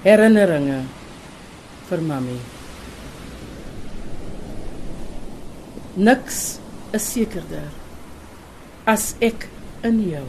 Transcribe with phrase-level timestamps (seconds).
[0.00, 0.80] Herinneringe
[1.90, 2.38] vir mami.
[6.00, 6.38] Niks
[6.96, 7.68] is sekerder
[8.88, 9.44] as ek
[9.86, 10.26] in jou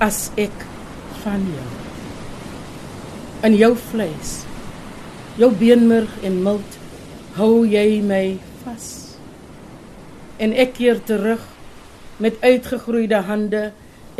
[0.00, 0.64] as ek
[1.22, 1.68] van jou
[3.48, 4.32] in jou vlees
[5.40, 6.78] jou beenmerg en milt
[7.36, 8.24] hou jy my
[8.64, 8.88] vas
[10.40, 11.44] en ek keer terug
[12.20, 13.62] met uitgegroeide hande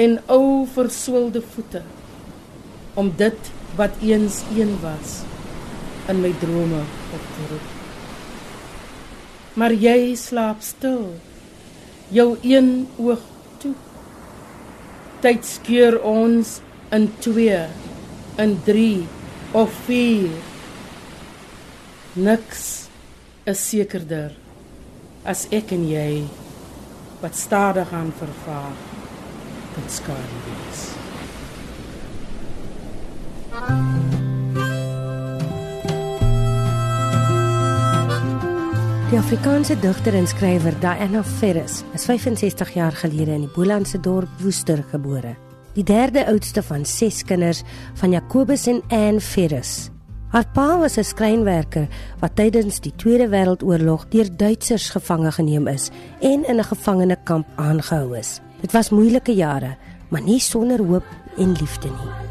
[0.00, 1.82] en ou verswelde voete
[3.00, 5.20] om dit wat eens een was
[6.08, 6.82] in my drome
[7.14, 7.68] op te roep
[9.58, 11.10] maar jy slaap stil
[12.10, 13.22] jou een oog
[13.62, 13.74] toe.
[15.20, 16.58] Tyd skeur ons
[16.94, 17.58] in 2
[18.40, 19.06] in 3
[19.52, 20.30] of 4
[22.14, 22.64] niks
[23.50, 24.32] is sekerder
[25.28, 26.22] as ek en jy
[27.20, 28.80] wat stadig aan vervaar
[29.76, 30.99] tot skade wees
[39.10, 44.28] Die Afrikaanse digter en skrywer Diana Ferris is 65 jaar gelede in die Bolandse dorp
[44.38, 45.34] Woester gebore.
[45.74, 47.64] Die derde oudste van 6 kinders
[47.98, 49.90] van Jacobus en Anne Ferris.
[50.30, 51.88] Haar pa was 'n skrynwerker
[52.20, 58.16] wat tydens die Tweede Wêreldoorlog deur Duitsers gevange geneem is en in 'n gevangenekamp aangehou
[58.16, 58.40] is.
[58.60, 59.76] Dit was moeilike jare,
[60.08, 62.29] maar nie sonder hoop en liefde nie.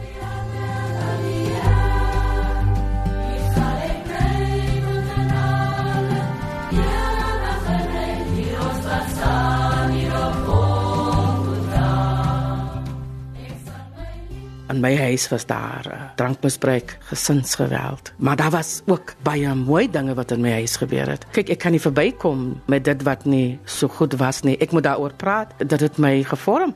[14.69, 20.13] In my huis was daar uh, drankmisbruik, gesinsgeweld, maar daar was ook baie mooi dinge
[20.13, 21.25] wat in my huis gebeur het.
[21.33, 24.57] Kyk, ek kan nie verbykom met dit wat nie so goed was nie.
[24.61, 26.75] Ek moet daaroor praat dat dit my gevorm.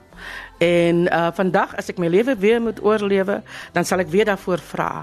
[0.63, 3.41] En uh vandag as ek my lewe weer moet oorlewe,
[3.75, 4.93] dan sal ek weer daarvoor vra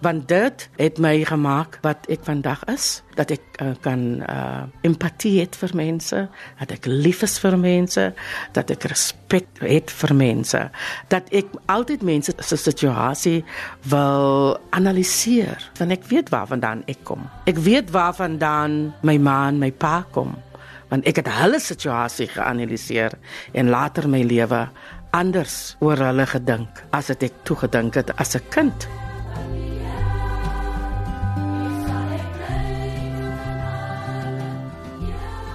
[0.00, 3.02] want dit het my gemaak wat ek vandag is.
[3.18, 6.24] Dat ek uh, kan uh, empatie het vir mense.
[6.60, 8.04] Dat ek lief is vir mense.
[8.54, 10.62] Dat ek respek het vir mense.
[11.10, 13.40] Dat ek altyd mense se situasie
[13.90, 15.70] wil analiseer.
[15.80, 17.26] Want ek weet waarvandaan ek kom.
[17.50, 20.36] Ek weet waarvandaan my ma en my pa kom.
[20.88, 23.12] Want ek het hulle situasie geanaliseer
[23.52, 24.62] en later my lewe
[25.10, 28.88] anders oor hulle gedink as dit ek toegedink het as 'n kind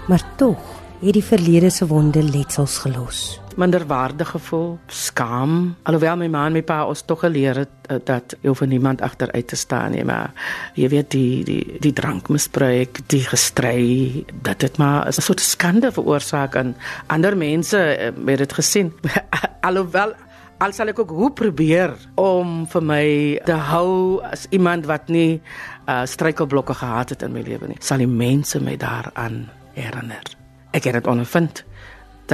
[0.07, 0.59] maar tog
[1.03, 3.42] het die verlede se wonde letsels gelos.
[3.55, 8.35] Minderwaardig gevoel, skaam, alhoewel my ma en my pa ons tog geleer het uh, dat
[8.41, 10.33] jy vir niemand agteruit te staan nie, maar
[10.79, 16.55] jy weet die die die drankmisbruik, die gestry, dat dit maar 'n soort skande veroorsaak
[16.55, 16.75] aan
[17.07, 18.93] ander mense uh, het dit gesien.
[19.67, 20.13] alhoewel
[20.57, 23.05] al sal ek ook hoe probeer om vir my
[23.45, 25.41] te hou as iemand wat nie
[25.87, 27.77] uh, struikelblokke gehad het in my lewe nie.
[27.79, 30.23] Sal die mense my daaraan herinner.
[30.71, 31.63] Ek het dit ondervind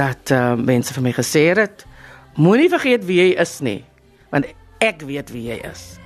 [0.00, 1.84] dat uh, mense vir my gesê het:
[2.40, 3.84] "Moenie vergeet wie jy is nie,
[4.32, 4.48] want
[4.80, 5.98] ek weet wie jy is."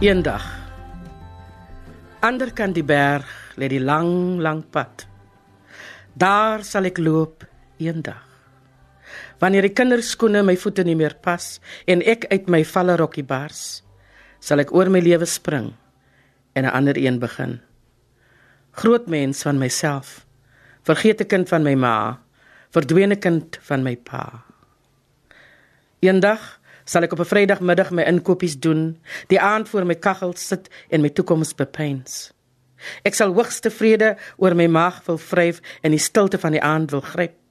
[0.00, 0.44] Eendag
[2.20, 3.26] ander kan die berg
[3.56, 5.06] lê die lang lang pad.
[6.12, 7.44] Daar sal ek loop
[7.78, 8.35] eendag
[9.38, 11.56] wanneer die kinderskoene my voete nie meer pas
[11.86, 13.82] en ek uit my valle rokkie bars,
[14.40, 15.72] sal ek oor my lewe spring
[16.54, 17.60] en 'n ander een begin.
[18.72, 20.26] Groot mens van myself,
[20.82, 22.20] vergete kind van my ma,
[22.70, 24.44] verdwene kind van my pa.
[26.00, 30.68] Eendag sal ek op 'n Vrydagmiddag my inkopies doen, die aand voor my kaggel sit
[30.88, 32.32] en my toekoms bepeins.
[33.02, 36.90] Ek sal hoogste vrede oor my maag wil vryf en die stilte van die aand
[36.90, 37.45] wil gryp.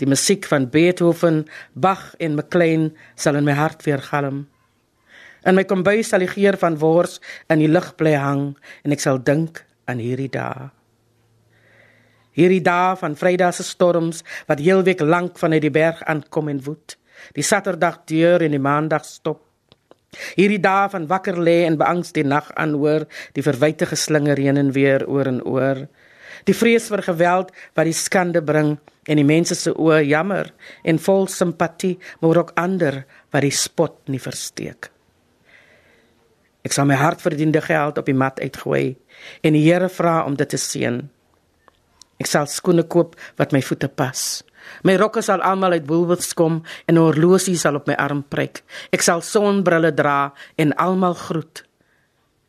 [0.00, 1.44] Die musiek van Beethoven,
[1.76, 4.46] Bach en McLean sal in my hart weer galm.
[5.44, 7.18] In my kombuis sal die geur van wors
[7.52, 8.44] in die lug bly hang
[8.84, 10.70] en ek sal dink aan hierdie dae.
[12.36, 16.62] Hierdie dae van Vrydag se storms wat heel week lank vanuit die berg aankom en
[16.64, 16.96] woed.
[17.36, 19.42] Die Saterdag deur en die Maandag stop.
[20.36, 23.04] Hierdie dae van wakker lê en beangs die nag aanhoor,
[23.36, 25.84] die verwyte geslinger heen en weer oor en oor.
[26.48, 28.78] Die vrees vir geweld wat die skande bring
[29.10, 30.52] en die mense se oë jammer
[30.86, 33.02] en vol simpatie, maar ook ander
[33.34, 34.90] wat die spot nie versteek.
[36.62, 38.94] Ek sal my hardverdiende geld op die mat uitgooi
[39.42, 41.00] en die Here vra om dit te seën.
[42.20, 44.44] Ek sal skoene koop wat my voete pas.
[44.84, 48.62] My rokke sal almal uit Woolworths kom en 'n horlosie sal op my arm pryk.
[48.92, 51.64] Ek sal sonbrille dra en almal groet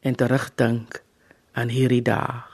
[0.04, 1.02] en terugdink
[1.54, 2.51] aan hierdie dag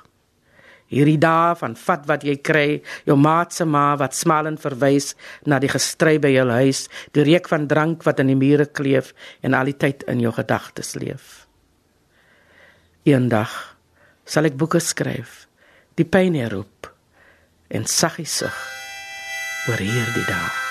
[0.87, 2.67] Hierdie dae van vat wat jy kry,
[3.07, 5.13] jou maat se ma wat smalend verwys
[5.45, 9.11] na die gestry by jou huis, die reuk van drank wat in die mure kleef
[9.43, 11.43] en al die tyd in jou gedagtes leef.
[13.07, 13.51] Eendag
[14.27, 15.45] sal ek boeke skryf,
[15.99, 16.91] die pyn herroep
[17.67, 18.63] en saggies sug
[19.67, 20.66] oor hierdie dae.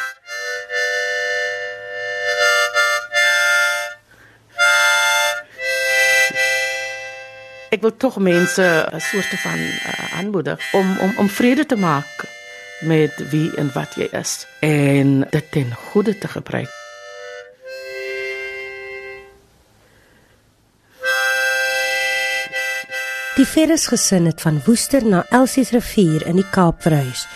[7.77, 12.25] Ek wil tog mense 'n soort van uh, aanmoedig om om om vrede te maak
[12.81, 16.73] met wie en wat jy is en dit ten goeie te gebruik.
[23.37, 27.27] Die Ferris gesin het van Woester na Elsies rivier in die Kaap verhuis.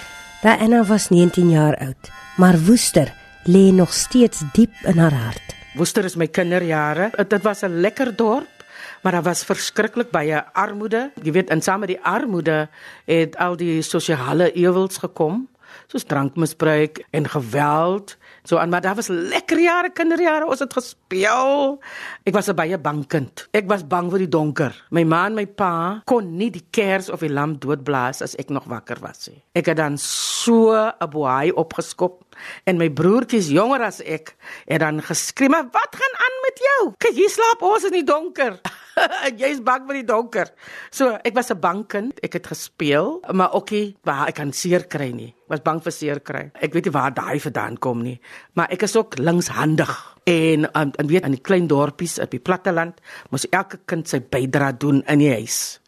[0.41, 3.13] Diana was 19 jaar oud, maar Woester
[3.45, 5.57] lê nog steeds diep in haar hart.
[5.75, 7.11] Woester is my kinderjare.
[7.29, 8.60] Dit was 'n lekker dorp
[9.03, 11.11] maar daar was verskriklik baie armoede.
[11.23, 12.69] Jy weet, in saam met die armoede
[13.05, 15.49] het al die sosiale ewels gekom,
[15.91, 18.17] soos drankmisbruik en geweld.
[18.43, 21.79] So aan maar daar was lekker jare kinderjare, ons het gespeel.
[22.25, 23.49] Ek was 'n baie bang kind.
[23.53, 24.85] Ek was bang vir die donker.
[24.91, 28.49] My ma en my pa kon nie die kers of die lamp doodblaas as ek
[28.49, 29.43] nog wakker was nie.
[29.55, 32.25] Ek het dan so 'n boei opgeskop
[32.65, 34.37] en my broertjies jonger as ek
[34.67, 36.93] het dan geskreeu, "Wat gaan aan met jou?
[36.99, 38.61] Kyk, hier slaap ons in die donker."
[39.41, 40.51] Jy's bang vir die donker.
[40.91, 42.19] So, ek was 'n bang kind.
[42.23, 45.35] Ek het gespeel, maar ookie, waar ek kan seer kry nie.
[45.49, 46.51] Was bang vir seer kry.
[46.55, 48.21] Ek weet nie waar daai vandaan kom nie,
[48.55, 50.17] maar ek is ook linkshandig.
[50.25, 53.01] En um, en weet aan die klein dorpies op die platteland,
[53.31, 55.81] moes elke kind sy bydra doen in die huis.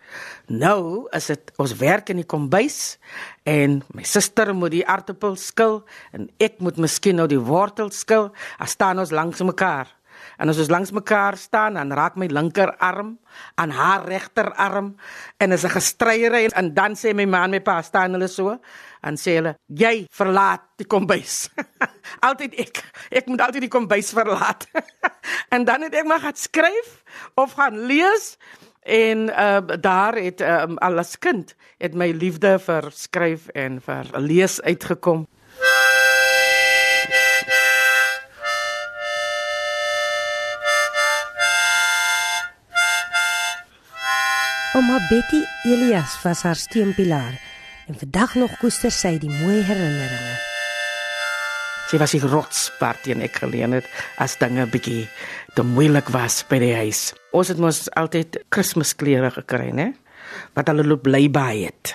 [0.53, 2.99] Nou is dit ons werk in die kombuis
[3.49, 5.83] en my suster moet die aartappel skil
[6.13, 8.33] en ek moet miskien nou die wortel skil.
[8.59, 9.89] As staan ons langs mekaar.
[10.39, 13.19] En as ons langs mekaar staan, dan raak my linkerarm
[13.55, 14.95] aan haar regterarm
[15.39, 18.59] en is 'n gestryery en dan sê my ma en my pa staan hulle so
[19.03, 21.51] en sê hulle jy verlaat die kombuis.
[22.27, 22.83] altyd ek.
[23.11, 24.69] Ek moet altyd die kombuis verlaat.
[25.55, 27.03] en dan het ek maar gaan skryf
[27.35, 28.37] of gaan lees
[28.83, 34.61] en uh, daar het um, alles kind het my liefde vir skryf en vir lees
[34.63, 35.27] uitgekom.
[44.73, 47.35] Ouma Betty Elias was haar steunpilaar
[47.87, 50.37] en vandag nog koester sy die mooi herinneringe.
[51.91, 55.03] Sy was die rotspark teen ek geleen het as dinge bietjie
[55.53, 57.03] te moeilik was by die huis.
[57.37, 59.91] Ons het mos altyd Kersklere gekry, né?
[60.57, 61.93] Wat hulle loop bly by het.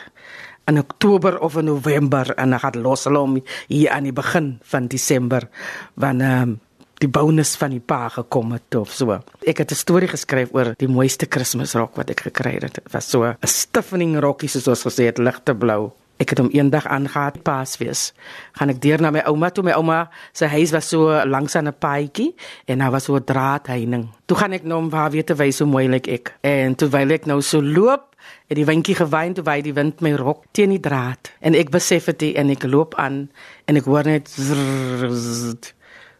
[0.69, 4.59] In Oktober of in November en dan gaan los hulle om hier aan die begin
[4.61, 5.49] van Desember
[5.97, 6.59] wanneer um,
[7.01, 9.19] die bonus van die pa gekom het of so.
[9.45, 12.73] Ek het 'n storie geskryf oor die mooiste Kersrok wat ek gekry het.
[12.73, 15.91] Dit was so 'n stiffening rokkie soos ons gesê het, ligte blou.
[16.17, 18.13] Ek het hom eendag aangegaan Paasfees.
[18.57, 19.63] Gaan ek deur na my ouma toe.
[19.63, 22.35] My ouma se huis was so langs aan 'n paadjie
[22.65, 24.09] en daar was so 'n draadheining.
[24.25, 26.33] Toe gaan ek nou om waar weer te wys hoe mooi lyk ek.
[26.41, 28.15] En terwyl ek nou so loop,
[28.47, 31.31] het die windjie gewyn toe wy die wind my rok teen die draad.
[31.39, 33.29] En ek besef dit en ek loop aan
[33.65, 35.57] en ek hoor net zrrr,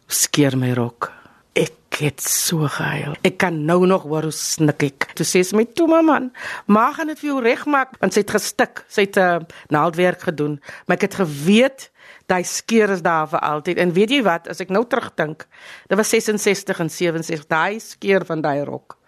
[0.08, 1.12] skeer my rok.
[1.58, 3.16] Ek het so gehuil.
[3.26, 5.08] Ek kan nou nog hoor hoe snik ek.
[5.18, 6.30] Toe sê sy my toe man,
[6.66, 8.84] maar gaan dit vir jou regmaak want sy het gestik.
[8.88, 11.90] Sy het 'n uh, naaldwerk gedoen, maar ek het geweet
[12.28, 13.78] daai skeer is daar vir altyd.
[13.78, 15.46] En weet jy wat, as ek nou terugdink,
[15.88, 18.98] dit was 66 en 67, daai skeer van daai rok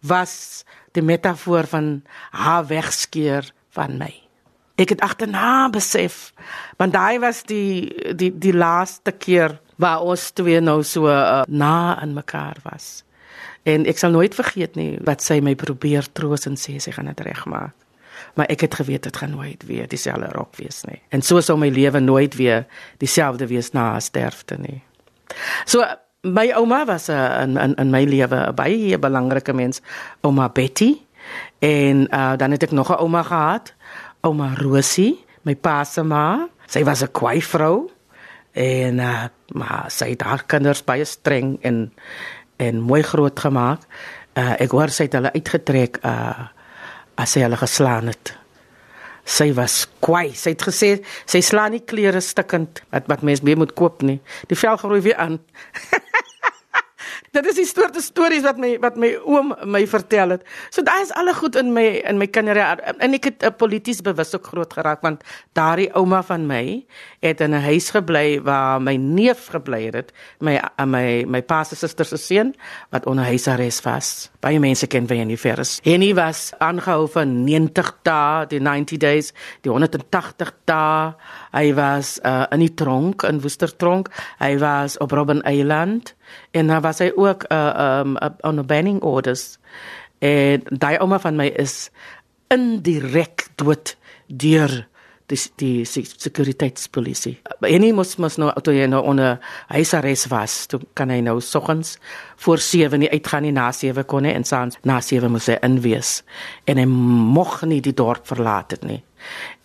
[0.00, 4.25] was die metafoor van haar wegskeer van my.
[4.76, 6.32] Ek het agterna besef,
[6.76, 11.96] want daai was die die die laaste keer waar ons twee nou so uh, na
[12.00, 13.04] aan mekaar was.
[13.66, 17.10] En ek sal nooit vergeet nie wat sy my probeer troos en sê sy gaan
[17.10, 17.74] dit regmaak.
[18.36, 21.00] Maar ek het geweet dit gaan nooit weer dieselfde rok wees nie.
[21.12, 22.64] En so sou my lewe nooit weer
[23.00, 24.80] dieselfde wees na haar sterfte nie.
[25.64, 25.84] So
[26.22, 29.80] my ouma was 'n uh, in, in in my lewe 'n baie belangrike mens,
[30.20, 30.96] ouma Betty.
[31.58, 33.74] En uh, dan het ek nog 'n ouma gehad,
[34.20, 36.46] ouma Rosie, my pa se ma.
[36.66, 37.90] Sy was 'n kwaai vrou
[38.52, 41.92] en uh, maar sy het haar kinders baie streng en
[42.56, 43.80] en mooi groot gemaak.
[44.36, 46.48] Uh, ek hoor sy het hulle uitgetrek uh
[47.16, 48.34] as sy hulle geslaan het.
[49.24, 50.34] Sy was kwai.
[50.36, 50.90] Sy het gesê
[51.24, 54.20] sy slaan nie klere stukkend wat wat mens mee moet koop nie.
[54.48, 55.38] Die vel groei weer aan.
[57.36, 60.46] dit is die soorte stories wat my wat my oom my vertel het.
[60.74, 64.02] So daai is alle goed in my in my kinderjare en ek het uh, polities
[64.04, 65.24] bewus ook groot geraak want
[65.58, 66.84] daardie ouma van my
[67.24, 71.64] het in 'n huis gebly waar my neef gebly het, my uh, my my pa
[71.64, 72.54] se suster se seun
[72.90, 74.30] wat onder huisarrest was.
[74.40, 75.26] Baie mense ken wie hy.
[75.84, 81.14] En hy was aangehou vir 90 dae, die 90 days, die 180 dae.
[81.52, 84.08] Hy was uh, in die tronk in Woestertronk.
[84.38, 86.15] Hy was op Robben Island
[86.50, 89.58] en dan was hy ook 'n uh, um on a banning orders.
[90.18, 91.90] En daai ouma van my is
[92.48, 94.86] indirek dood deur
[95.26, 97.40] die die sekuriteitspolisie.
[97.60, 101.40] En hy moes mos nou toe hy nou onder huisarrest was, toe kan hy nou
[101.40, 101.98] soggens
[102.36, 105.58] voor 7 nie uitgaan nie na 7 kon hy en saans na 7 moes hy
[105.66, 106.22] inwees.
[106.64, 109.02] En hy mocht nie die dorp verlaat het nie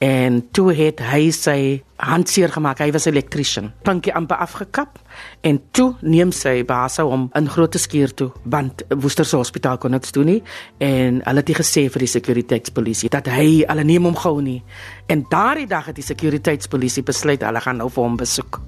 [0.01, 2.79] en toe het hy sy hand seer gemaak.
[2.79, 3.71] Hy was 'n elektriesien.
[3.83, 4.99] Pinkie amper afgekap
[5.41, 10.11] en toe neem sy baas hom in groot skuur toe want Woesterse Hospitaal kon niks
[10.11, 10.43] doen nie
[10.77, 14.63] en hulle het nie gesê vir die sekuriteitspolisie dat hy hulle neem hom gou nie.
[15.07, 18.61] En daardie dag het die sekuriteitspolisie besluit hulle gaan nou vir hom besoek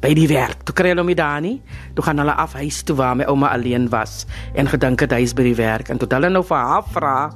[0.00, 0.64] by die werk.
[0.64, 1.60] Toe kry hulle hom nie.
[1.94, 5.22] Toe gaan hulle af huis toe waar my ouma alleen was en gedink het hy
[5.22, 7.30] is by die werk en toe hulle nou vir haar vra,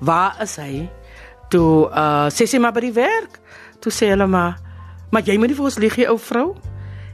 [0.00, 0.88] "Waar is hy?"
[1.48, 3.40] Toe uh sê sy maar by die werk.
[3.80, 4.58] Toe sê hulle maar,
[5.10, 6.56] "Maar jy moet nie vir ons lieg, ou vrou."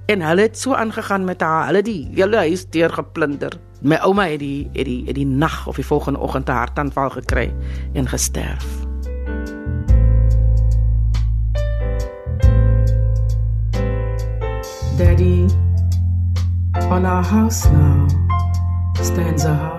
[0.06, 1.66] En hulle het so aangegaan met haar.
[1.66, 3.52] Hulle die hele huis deur geplunder.
[3.80, 7.10] My ouma het die het die het die nag of die volgende oggend 'n hartaanval
[7.10, 7.54] gekry
[7.94, 8.66] en gesterf.
[14.96, 15.48] Daddy,
[16.90, 18.06] on our house now
[19.02, 19.73] stands a house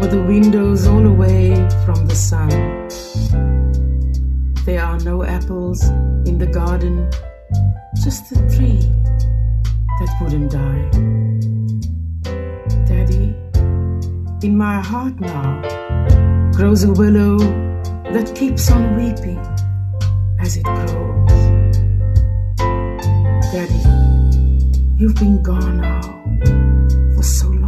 [0.00, 1.54] with the windows all away
[1.84, 2.48] from the sun.
[4.64, 5.84] There are no apples
[6.26, 7.10] in the garden,
[8.02, 8.80] just a tree
[9.98, 10.88] that wouldn't die.
[12.86, 13.36] Daddy,
[14.42, 15.60] in my heart now
[16.52, 17.36] grows a willow
[18.14, 19.38] that keeps on weeping
[20.40, 21.30] as it grows.
[23.52, 23.82] Daddy,
[24.96, 26.00] you've been gone now
[27.14, 27.59] for so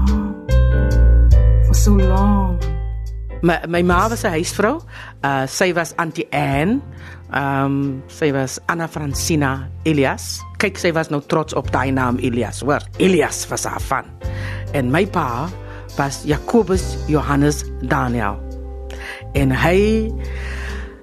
[1.83, 2.63] so long.
[3.43, 4.79] My my ma was 'n huisvrou.
[5.27, 6.79] Uh sy was Auntie Anne.
[7.35, 10.39] Ehm um, sy was Anna Francina Elias.
[10.63, 12.83] Kyk, sy was nou trots op daai naam Elias, hoor.
[12.99, 14.07] Elias was haar van.
[14.73, 15.49] En my pa
[15.97, 18.39] was Jacobus Johannes Daniel.
[19.35, 20.13] En hy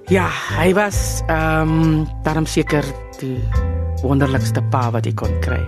[0.08, 2.86] ja, hy was ehm um, daarom seker
[3.20, 3.44] die
[4.02, 5.66] wonderlikste pa wat jy kon kry.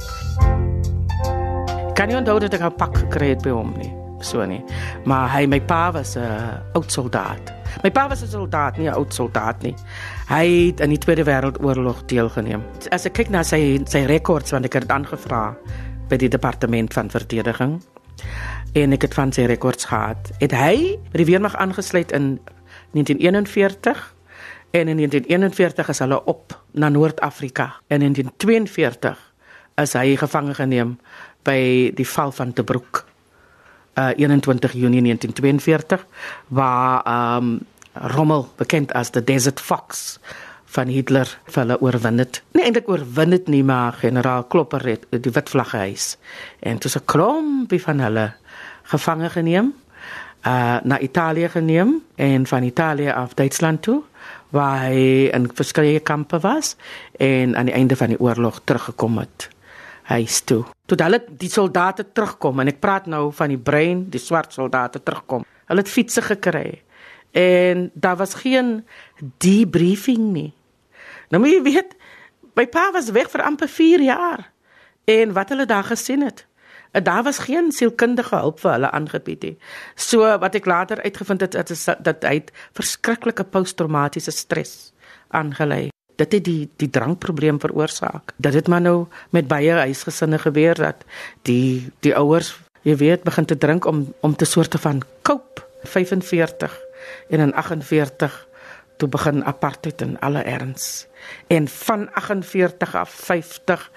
[1.99, 4.00] Kan jy onthou dat ek 'n pak gekry het by hom nie?
[4.23, 4.61] So nie.
[5.05, 7.53] Maar hy my pa was 'n oud soldaat.
[7.83, 9.75] My pa was 'n soldaat, nie 'n oud soldaat nie.
[10.27, 12.63] Hy het in die Tweede Wêreldoorlog deelgeneem.
[12.91, 15.55] As ek kyk na sy sy rekords want ek het dit aangevra
[16.09, 17.81] by die departement van verdediging
[18.73, 20.31] en ek het van sy rekords gehad.
[20.39, 22.39] Het hy by die weermag aangesluit in
[22.91, 24.15] 1941
[24.71, 29.17] en in 1941 is hulle op na Noord-Afrika en in 1942
[29.81, 30.97] is hy gevange geneem
[31.47, 33.05] by die val van Tobruk
[33.97, 36.05] uh, 21 Junie 1942
[36.47, 37.03] waar
[37.37, 37.59] um,
[37.93, 40.19] Rommel bekend as the Desert Fox
[40.71, 42.39] van Hitler vir hulle oorwin het.
[42.55, 46.15] Nie eintlik oorwin het nie, maar generaal Klopper het die wit vlagge huis
[46.59, 48.31] en toe se klompie van hulle
[48.91, 49.73] gevange geneem,
[50.47, 54.01] uh na Italië geneem en van Italië af Duitsland toe
[54.49, 56.75] waar hy in verskeie kampe was
[57.17, 59.49] en aan die einde van die oorlog teruggekom het
[60.11, 60.61] huis toe.
[60.85, 65.01] Toe hulle die soldate terugkom en ek praat nou van die brein, die swart soldate
[65.03, 65.45] terugkom.
[65.71, 66.81] Hulle het fietsse gekry.
[67.37, 68.81] En daar was geen
[69.43, 70.51] debriefing nie.
[71.31, 71.93] Nou moet jy weet,
[72.59, 74.49] my pa was weg vir amper 4 jaar.
[75.07, 76.45] En wat hulle daar gesien het,
[76.91, 79.55] daar was geen sielkundige hulp vir hulle aangebied nie.
[79.95, 82.41] So wat ek later uitgevind het, is dat hy
[82.75, 84.91] verskriklike posttraumatiese stres
[85.31, 85.87] aangelei
[86.21, 88.33] dit het die die drankprobleem veroorsaak.
[88.37, 91.05] Dat dit maar nou met baie huisgesinne gebeur dat
[91.47, 92.53] die die ouers,
[92.87, 96.79] jy weet, begin te drink om om te soorte van cope 45
[97.29, 98.47] en in 48
[99.01, 101.07] toe begin apartheid in alle erns.
[101.47, 103.91] En van 48 af 50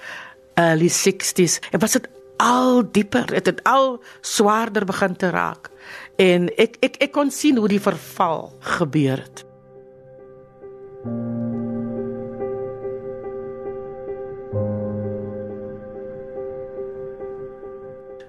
[0.54, 5.70] early 60s, en was dit al dieper, het dit al swaarder begin te raak.
[6.16, 9.44] En ek ek ek kon sien hoe die verval gebeur het.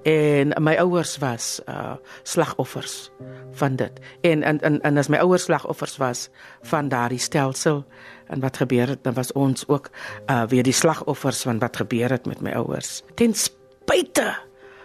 [0.05, 3.09] En my ouers was uh slagoffers
[3.57, 6.29] van dit en en en, en as my ouers slagoffers was
[6.61, 7.83] van daardie stelsel
[8.27, 9.89] en wat gebeur het dan was ons ook
[10.29, 14.29] uh weer die slagoffers van wat gebeur het met my ouers ten spyte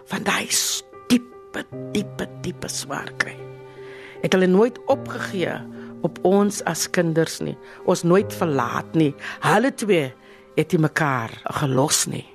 [0.09, 0.49] van daai
[1.51, 3.35] diepe diepe diepe swaar kry.
[4.23, 5.57] Het hulle nooit opgegee
[6.07, 7.57] op ons as kinders nie.
[7.91, 9.15] Ons nooit verlaat nie.
[9.43, 10.13] Hulle twee
[10.57, 12.27] het nie mekaar gelos nie.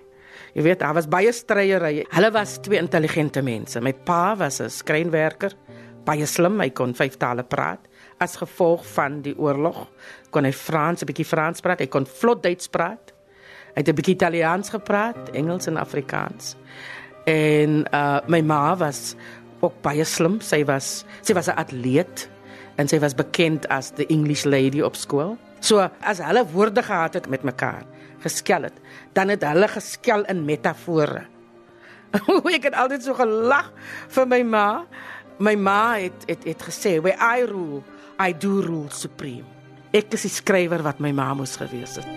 [0.55, 2.05] Jy weet, daar was baie stryery.
[2.15, 3.81] Hulle was twee intelligente mense.
[3.83, 5.51] My pa was 'n skrynwerker,
[6.05, 7.79] baie slim, hy kon vyf tale praat.
[8.19, 9.87] As gevolg van die oorlog
[10.31, 13.11] kon hy Frans, 'n bietjie Frans praat, hy kon vlot Duits praat.
[13.75, 16.55] Hy het 'n bietjie Italiaans gepraat, Engels en Afrikaans.
[17.25, 19.15] En uh my ma was
[19.59, 20.39] ook baie slim.
[20.41, 22.29] Sy was sy was 'n atleet
[22.77, 25.37] en sy was bekend as the English lady op skool.
[25.59, 27.83] So as hulle woorde gehad het met mekaar,
[28.25, 28.77] geskel het,
[29.13, 31.25] dan het hulle geskel in metafore.
[32.57, 33.71] ek het altyd so gelag
[34.15, 34.67] vir my ma.
[35.37, 37.83] My ma het het het gesê, "Where I rule,
[38.19, 39.47] I do rule supreme."
[39.91, 42.07] Ek is die skrywer wat my ma moes gewees het.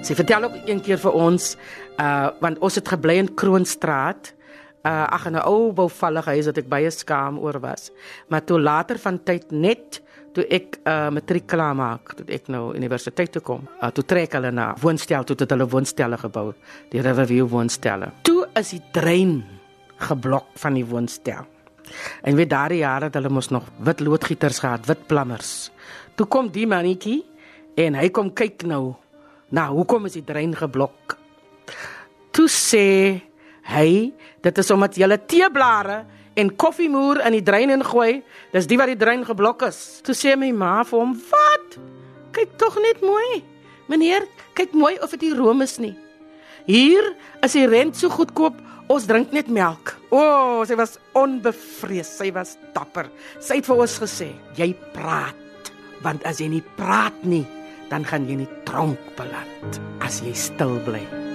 [0.00, 1.56] Sy vertel ook een keer vir ons
[2.00, 4.32] uh want ons het gebly in Kroonstraat.
[4.84, 7.90] Uh ag 'n ou bouvallige huis wat ek baie skaam oor was.
[8.28, 10.00] Maar toe later van tyd net
[10.36, 14.36] toe ek uh matriek klaar maak, toe ek nou universiteit toe kom, uh, toe trek
[14.38, 16.52] hulle na woonstel toe het hulle woonstelle gebou,
[16.92, 18.12] die Riverview woonstelle.
[18.26, 19.40] Toe is die drein
[20.00, 21.48] geblok van die woonstel.
[22.22, 25.70] En weet daardie jare het hulle mos nog wit loodgieters gehad, wit plammers.
[26.14, 27.24] Toe kom die mannetjie
[27.80, 28.94] en hy kom kyk nou
[29.50, 31.16] Nou, hoekom is die drein geblok?
[32.30, 33.18] Toe sê
[33.66, 33.88] hy,
[34.42, 38.22] dit is omdat jy teeblare en koffiemoer in die drein ingooi,
[38.54, 40.00] dis die wat die drein geblok is.
[40.06, 41.78] Toe sê my ma vir hom, "Wat?
[42.32, 43.44] Kyk tog net mooi.
[43.88, 45.96] Meneer, kyk mooi of dit room is nie.
[46.66, 48.54] Hier is die rent so goedkoop,
[48.88, 53.10] ons drink net melk." O, oh, sy was onbevrees, sy was dapper.
[53.40, 55.72] Sy het vir ons gesê, "Jy praat,
[56.02, 57.46] want as jy nie praat nie,
[57.90, 61.29] dan gaan jy nie tronk beland as jy stil bly.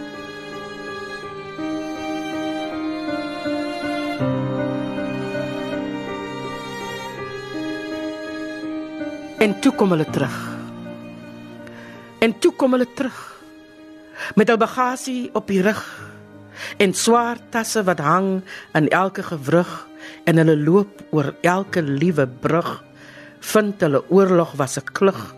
[9.46, 10.36] En toe kom hulle terug.
[12.26, 13.22] En toe kom hulle terug
[14.40, 15.82] met hul bagasie op die rug
[16.82, 18.30] en swaar tasse wat hang
[18.80, 19.72] in elke gewrug
[20.26, 22.70] en hulle loop oor elke liewe brug
[23.52, 25.36] vind hulle oorlog was 'n klug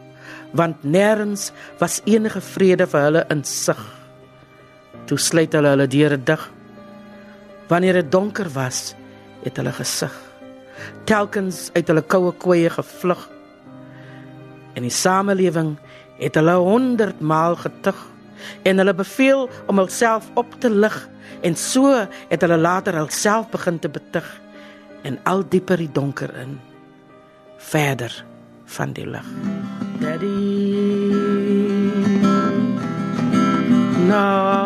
[0.54, 3.82] want nêrens was enige vrede vir hulle in sig.
[5.06, 6.52] Toe sluit hulle hulle deure dig.
[7.68, 8.96] Wanneer dit donker was,
[9.44, 10.14] het hulle gesig.
[11.04, 13.37] Telkens uit hulle koue koeie gevlug.
[14.78, 15.74] En die samelewing
[16.22, 17.98] het hulle 100 maal getug
[18.62, 20.98] en hulle beveel om hulself op te lig
[21.42, 21.94] en so
[22.30, 24.28] het hulle later hulself begin te betug
[25.02, 26.60] en al dieper die donker in
[27.58, 28.14] verder
[28.66, 29.26] van die lig.
[30.00, 30.36] Daddy
[34.08, 34.57] knows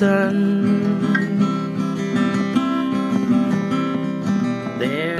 [0.00, 0.08] My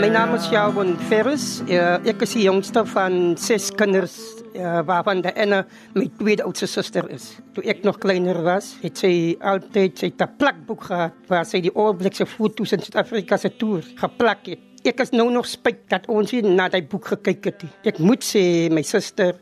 [0.09, 1.61] naam is Jabon Ferris.
[1.69, 4.17] Uh, ek is die jongste van ses kinders
[4.57, 7.37] uh, waarvan de ene mijn tweede oudste zuster is.
[7.53, 11.75] Toen ik nog kleiner was, heeft zij altijd sy een plakboek gehad waar zij die
[11.77, 14.61] oorblikse foto's in Zuid-Afrika se tour geplakt heeft.
[14.83, 17.65] Ik is nou nog spijt dat ons hier naar dat boek gekeken het.
[17.83, 19.35] Ik moet zeggen, mijn zuster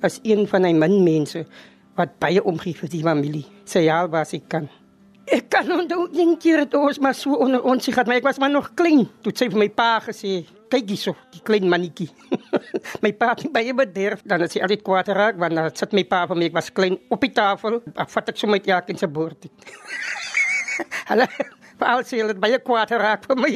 [0.00, 1.46] is een van die min mensen
[1.94, 3.46] wat baie omgee vir die familie.
[3.64, 4.79] Sy haal wat sy kan.
[5.30, 8.38] Ek kan onthou een keer het ons maar so onder ons gehad, maar ek was
[8.42, 9.04] maar nog klein.
[9.22, 10.40] Toe sê vir my pa gesê,
[10.72, 12.08] kyk hierso, die klein mannetjie.
[13.04, 16.02] my pa het baie bederf, dan as hy altyd kwaad raak, want dan sit my
[16.10, 18.98] pa vir my, ek was klein op die tafel, vat ek so met jak in
[18.98, 19.46] sy boord.
[21.12, 21.30] Hulle
[21.80, 23.54] Paul sê hulle baie kwaad raak vir my.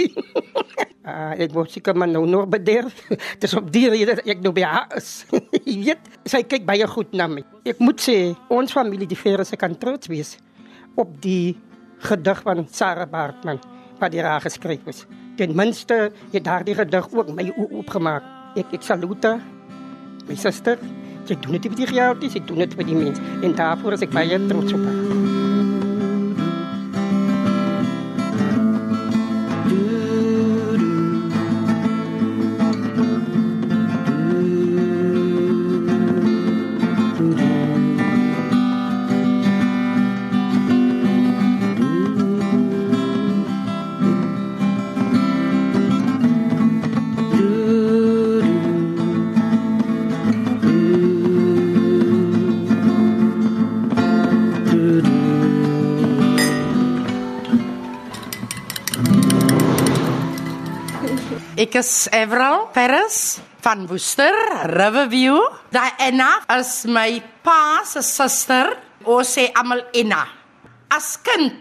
[1.05, 3.03] uh, ek word seker maar nou nog bederf.
[3.43, 5.27] Dis op die rede ek nou by haar is.
[5.59, 7.45] Jy weet, sy kyk baie goed na my.
[7.69, 8.19] Ek moet sê,
[8.55, 10.37] ons familie die Ferre se kan trots wees
[10.95, 11.57] op die
[12.05, 13.61] gedig van Sarah Bartman
[13.99, 15.05] wat die raag geskryf is.
[15.37, 18.27] Ten minste het daardie gedig ook my opgemaak.
[18.59, 19.39] Ek ek salute
[20.29, 20.79] my suster.
[21.25, 24.05] Sy doen dit vir die geld, sy doen dit vir die mens en daarvoor is
[24.05, 25.44] ek baie trots op haar.
[61.65, 64.35] Ek is Everal Ferris van Woester,
[64.69, 65.39] Riverview.
[65.73, 68.75] Diana is my pa se suster.
[69.09, 70.21] Ons sê almal Enna.
[70.93, 71.57] As kind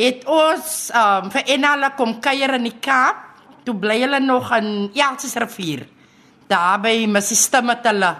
[0.00, 3.20] het ons um, vir Enna la kom kuier in die Kaap.
[3.68, 5.84] Toe bly hulle nog in Elsies rivier.
[6.48, 8.14] Daar by Missie Stimme met hulle.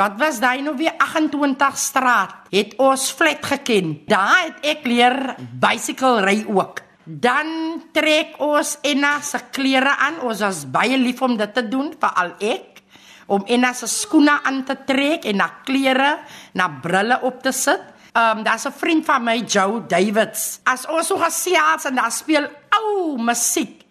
[0.00, 2.46] Wat was daai nou weer 28 straat?
[2.54, 3.98] Het ons flat geken.
[4.08, 6.86] Daar het ek leer bicycle ry ook.
[7.10, 10.20] Dan trek ons Enna se klere aan.
[10.22, 12.82] Ons was baie lief om dit te doen, veral ek,
[13.30, 16.12] om Enna se skoene aan te trek en na klere,
[16.54, 17.82] na brille op te sit.
[18.14, 20.60] Um daar's 'n vriend van my, Joe Davids.
[20.64, 23.82] As ons so gesels en daar speel ou musiek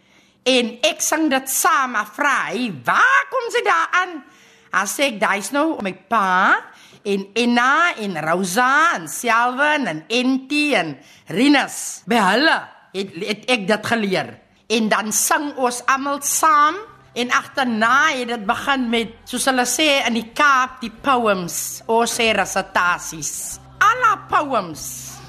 [0.43, 4.23] en ek sing dit saam, hy, "Waar kom jy daaraan?"
[4.71, 6.55] As ek daai's nou my pa
[7.03, 12.03] en Enna en Rosa en Selwyn en Enti en Rinus.
[12.05, 14.31] By hulle het, het ek dit geleer.
[14.69, 16.77] En dan sing ons almal saam
[17.13, 22.17] en agterna het dit begin met soos hulle sê in die Kaap die poems, ons
[22.19, 23.59] sê resitasies.
[23.81, 24.83] Alle poems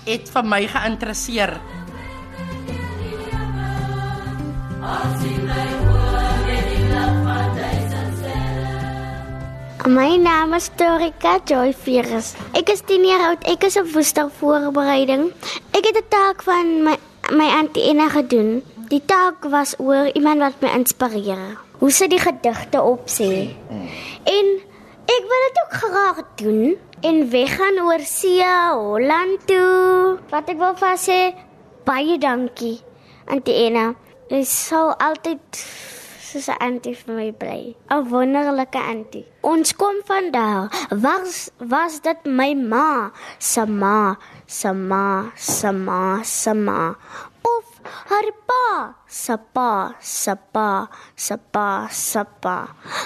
[0.06, 1.56] het vir my geïnteresseer.
[9.90, 12.34] My naam is Torika Joy Virus.
[12.52, 13.46] Ek is 10 jaar oud.
[13.48, 15.30] Ek is op woester voorbereiding.
[15.72, 16.98] Ek het 'n taak van my
[17.30, 18.60] my auntie Ena gedoen.
[18.90, 21.58] Die taak was oor iemand wat my inspireer.
[21.80, 23.30] Hoe sy die gedigte opsê.
[24.28, 24.50] En
[25.10, 30.18] ek wil dit ook graag doen en weggaan oor see Holland toe.
[30.30, 31.20] Wat ek wil vir sê
[31.88, 32.80] baie dankie
[33.30, 33.92] auntie Ena.
[34.30, 35.62] Jy sou altyd
[36.30, 37.62] soos 'n auntie vir my bly.
[37.90, 39.26] 'n Wonderlike auntie.
[39.52, 40.64] Ons kom van daar.
[41.06, 43.10] Was was dit my ma?
[43.38, 44.16] Se ma,
[44.46, 46.94] se ma, se ma, se ma.
[47.42, 47.66] Of
[48.10, 52.56] haar pa, se pa, se pa, se pa, se pa.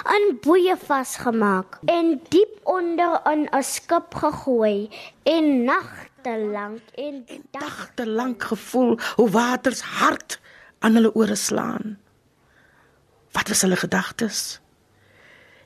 [0.05, 4.91] 'n Boeie vasgemaak en diep onder in 'n skip gegooi
[5.23, 10.41] en nagte lank en dag Dagte lank gevoel hoe waters hard
[10.79, 12.04] aan hulle ore slaan.
[13.35, 14.61] Wat was hulle gedagtes?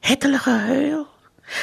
[0.00, 1.04] Het hulle gehuil?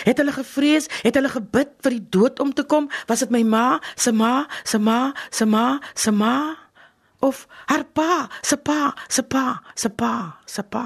[0.03, 0.85] Het hulle gevrees?
[1.01, 2.89] Het hulle gebid vir die dood om te kom?
[3.09, 3.65] Was dit my ma,
[3.95, 6.37] se ma, se ma, se ma, se ma
[7.25, 10.13] of haar pa, se pa, se pa, se pa,
[10.45, 10.85] se pa?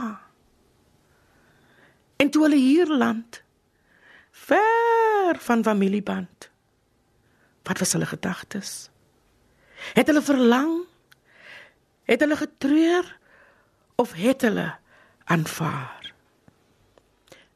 [2.19, 3.41] En toe hulle hier land,
[4.31, 6.49] ver van familieband.
[7.63, 8.89] Wat was hulle gedagtes?
[9.93, 10.83] Het hulle verlang?
[12.03, 13.17] Het hulle getreur
[13.95, 14.78] of het hulle
[15.29, 16.13] aanvaar?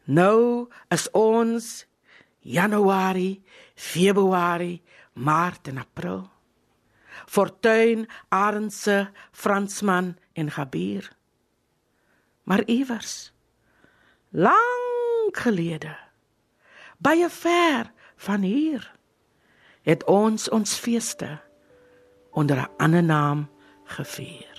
[0.03, 1.85] Nou is ons
[2.43, 3.41] Januarie,
[3.75, 4.81] Februarie,
[5.13, 6.29] Maart en April.
[7.25, 11.11] Fortuin, Arendse, Fransman en Gabier.
[12.43, 13.31] Maar iewers
[14.29, 15.95] lank gelede,
[16.97, 18.91] baie ver van hier,
[19.81, 21.39] het ons ons feeste
[22.31, 23.49] onder 'n ander naam
[23.83, 24.52] gevier.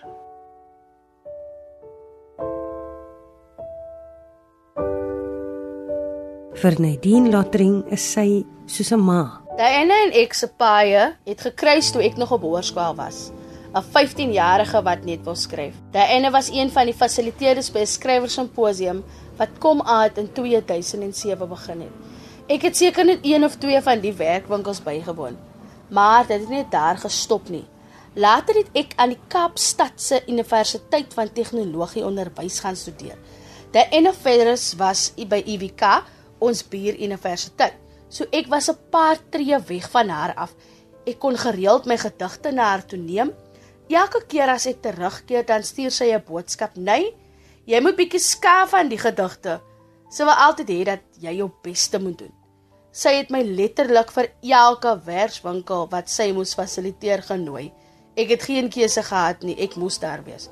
[6.64, 8.40] Vir Nadine Lottering is sy
[8.72, 9.42] soos 'n ma.
[9.58, 13.18] Diana en ek se paie het gekruis toe ek nog op hoërskool was.
[13.74, 15.74] 'n 15-jarige wat net wil skryf.
[15.92, 19.04] Diana was een van die fasiliteerders by 'n skrywersimposium
[19.36, 21.94] wat kom uit in 2007 begin het.
[22.48, 25.36] Ek het seker net een of twee van die werkwinkels bygewoon.
[25.90, 27.66] Maar dit het nie daar gestop nie.
[28.14, 33.18] Later het ek aan die Kaapstad se Universiteit van Tegnologie onderwys gaan studeer.
[33.70, 36.04] Diana Ferris was by UWK,
[36.44, 37.74] ons buuruniversiteit.
[38.08, 40.54] So ek was 'n paar tree weg van haar af.
[41.06, 43.32] Ek kon gereeld my gedigte na haar toe neem.
[43.88, 47.14] Elke keer as ek terugkeer, dan stuur sy 'n boodskap: "Nee,
[47.66, 49.60] jy moet bietjie skaaf van die gedigte."
[50.10, 52.32] Sy wil altyd hê dat jy jou beste moet doen.
[52.92, 57.72] Sy het my letterlik vir elke werkswinkel wat sy moes fasiliteer genooi.
[58.16, 60.48] Ek het geen keuse gehad nie, ek moes daar wees.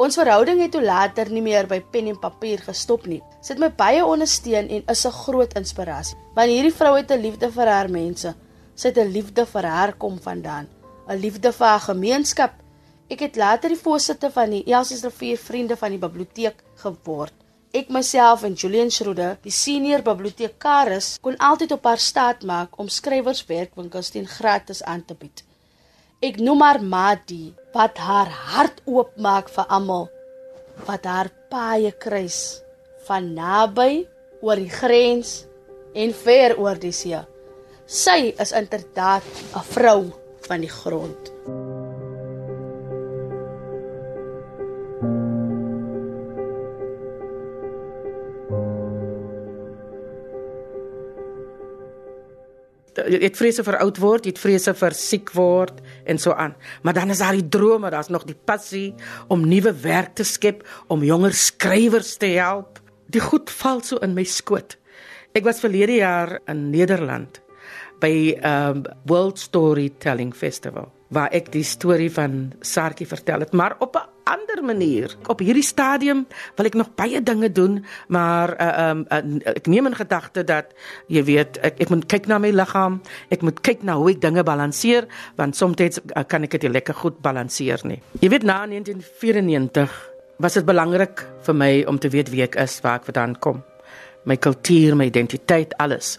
[0.00, 3.18] Ons verhouding het toe later nie meer by pen en papier gestop nie.
[3.44, 6.16] Sy het my baie ondersteun en is 'n groot inspirasie.
[6.34, 8.34] Want hierdie vrou het 'n liefde vir haar mense.
[8.74, 10.68] Sy het 'n liefde vir haar kom vandaan,
[11.08, 12.52] 'n liefde vir haar gemeenskap.
[13.10, 17.34] Ek het later die voorsitter van die Elsies Rivier Vriende van die Biblioteek geword.
[17.72, 22.88] Ek myself en Julian Schroeder, die senior bibliotekaris, kon altyd op haar staat maak om
[22.88, 25.44] skrywerswerkwinkels teen gratis aan te bied.
[26.20, 30.02] Ek noem haar Madi wat haar hart oopmaak vir almal
[30.84, 32.60] wat haar paaie kruis
[33.06, 34.04] van naby
[34.44, 35.46] oor die grens
[35.96, 37.16] en ver oor die see.
[37.88, 39.24] Sy is inderdaad
[39.56, 40.12] 'n vrou
[40.44, 41.32] van die grond.
[53.08, 55.80] Jy het vrese vir oud word, jy het vrese vir siek word,
[56.10, 56.56] en so aan.
[56.82, 58.94] Maar dan is daar die drome, daar's nog die passie
[59.28, 62.80] om nuwe werk te skep, om jonger skrywers te help.
[63.10, 64.76] Die goed val so in my skoot.
[65.32, 67.40] Ek was verlede jaar in Nederland
[68.00, 73.76] by 'n um, World Storytelling Festival waar ek die storie van Sarkie vertel het, maar
[73.78, 75.14] op 'n ander manier.
[75.30, 76.24] Op hierdie stadium
[76.58, 80.74] wil ek nog baie dinge doen, maar uh, um, uh, ek neem in gedagte dat
[81.10, 83.00] jy weet, ek, ek moet kyk na my liggaam,
[83.34, 85.08] ek moet kyk na hoe ek dinge balanseer,
[85.40, 88.00] want soms uh, kan ek dit lekker goed balanseer nie.
[88.22, 89.98] Jy weet na 1994
[90.40, 93.64] was dit belangrik vir my om te weet wie ek is, waar ek vandaan kom
[94.28, 96.18] my kultuur, my identiteit, alles.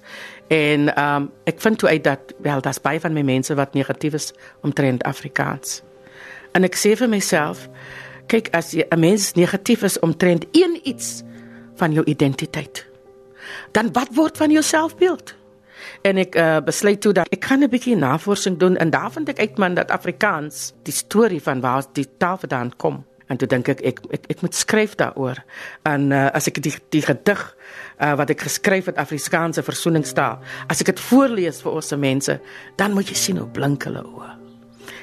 [0.51, 4.17] En um, ek vind toe uit dat wel daar's baie van my mense wat negatief
[4.17, 4.31] is
[4.65, 5.81] omtrent Afrikaans.
[6.57, 7.67] En ek sê vir myself,
[8.27, 11.23] kyk as jy 'n mens negatief is omtrent een iets
[11.75, 12.85] van jou identiteit,
[13.71, 15.35] dan wat word van jou selfbeeld?
[16.01, 19.29] En ek uh, besluit toe dat ek gaan 'n bietjie navorsing doen en daar vind
[19.29, 23.47] ek uit man dat Afrikaans die storie van waar die taal vandaan kom En toe
[23.47, 25.39] dink ek ek ek, ek moet skryf daaroor.
[25.87, 30.83] En uh, as ek die die gedig uh, wat ek geskryf het Afrikaanse versoeningstaal, as
[30.83, 32.39] ek dit voorlees vir ons mense,
[32.75, 34.40] dan moet jy sien hoe blink hulle oë.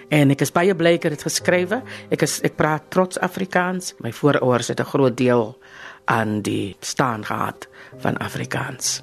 [0.09, 1.83] En ek is baie bly ek het dit geskrywe.
[2.11, 3.95] Ek is ek praat trots Afrikaans.
[4.01, 5.59] My voorouers het 'n groot deel
[6.05, 7.69] aan die staan gehad
[7.99, 9.03] van Afrikaans.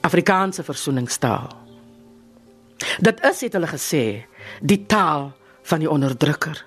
[0.00, 1.48] Afrikaanse versoeningstaal.
[3.00, 4.24] Dit is het hulle gesê,
[4.60, 6.64] die taal van die onderdrukker.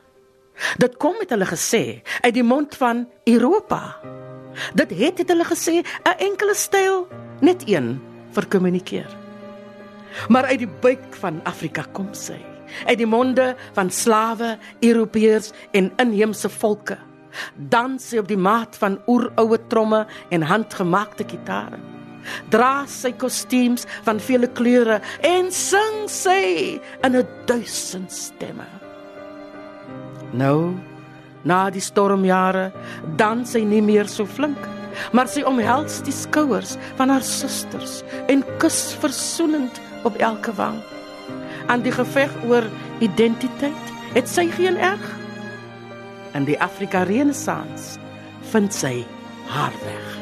[0.77, 3.97] Dit kom met hulle gesê uit die mond van Europa.
[4.75, 7.07] Dit het het hulle gesê 'n enkele styl,
[7.39, 8.01] net een
[8.31, 9.09] vir kommunikeer.
[10.27, 12.37] Maar uit die buik van Afrika kom sy,
[12.87, 16.97] uit die monde van slawe, Europeërs en inheemse volke.
[17.55, 21.79] Dans sy op die maat van oeroue tromme en handgemaakte gitare.
[22.53, 28.67] Dra sy kostuums van vele kleure en sing sy in 'n duisend stemme.
[30.33, 30.75] Nou,
[31.43, 32.71] na die stormjare,
[33.17, 34.57] dan sy nie meer so flink,
[35.11, 40.79] maar sy omhels die skouers van haar susters en kus versoenend op elke wang.
[41.67, 42.67] Aan die geveg oor
[42.99, 45.03] identiteit het sy geen erg.
[46.35, 47.99] In die Afrika Renaissance
[48.51, 49.01] vind sy
[49.51, 50.20] haar weg.